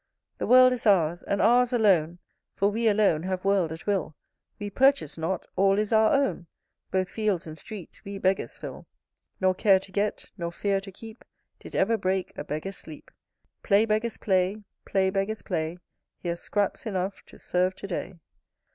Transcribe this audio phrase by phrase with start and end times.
[0.39, 2.17] The world is ours, and ours alone;
[2.55, 4.15] For we alone have world at will
[4.57, 6.47] We purchase not, all is our own;
[6.89, 8.87] Both fields and streets we Beggars fill.
[9.39, 11.23] Nor care to get, nor fear to keep,
[11.59, 13.11] Did ever break a Beggar's sleep,
[13.61, 15.77] Play, Beggars, play; play, Beggars, play;
[16.17, 18.15] Here's scraps enough to serve to day.